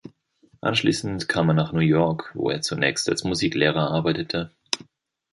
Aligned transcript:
Anschließend 0.61 1.29
kam 1.29 1.49
er 1.49 1.53
nach 1.53 1.73
New 1.73 1.79
York, 1.79 2.31
wo 2.33 2.49
er 2.49 2.63
zunächst 2.63 3.07
als 3.07 3.23
Musiklehrer 3.23 3.91
arbeitete. 3.91 4.49